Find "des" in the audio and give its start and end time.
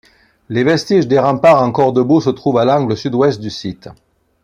1.07-1.19